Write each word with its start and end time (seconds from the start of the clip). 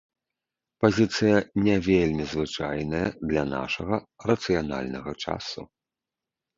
Пазіцыя 0.85 1.35
не 1.67 1.75
вельмі 1.89 2.23
звычайная 2.33 3.05
для 3.29 3.47
нашага 3.55 3.95
рацыянальнага 4.35 5.19
часу. 5.23 5.61